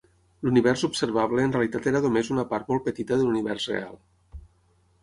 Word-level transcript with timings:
L'univers 0.45 0.83
observable 0.87 1.45
en 1.49 1.53
realitat 1.57 1.91
era 1.91 2.01
només 2.07 2.33
una 2.37 2.47
part 2.55 2.73
molt 2.73 2.87
petita 2.89 3.21
de 3.21 3.29
l'univers 3.31 3.71
real. 3.75 3.97